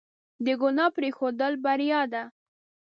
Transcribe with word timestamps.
د 0.45 0.47
ګناه 0.61 0.89
پرېښودل 0.95 1.53
بریا 1.65 2.01
ده. 2.13 2.23